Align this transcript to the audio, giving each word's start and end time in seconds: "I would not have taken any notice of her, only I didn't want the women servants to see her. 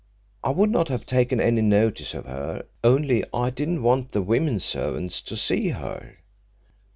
"I 0.43 0.49
would 0.49 0.71
not 0.71 0.87
have 0.87 1.05
taken 1.05 1.39
any 1.39 1.61
notice 1.61 2.15
of 2.15 2.25
her, 2.25 2.65
only 2.83 3.23
I 3.35 3.51
didn't 3.51 3.83
want 3.83 4.13
the 4.13 4.21
women 4.23 4.59
servants 4.59 5.21
to 5.21 5.37
see 5.37 5.67
her. 5.69 6.17